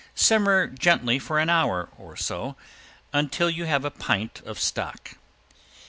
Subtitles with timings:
[0.15, 2.55] Simmer gently for an hour or so
[3.13, 5.13] until you have a pint of stock.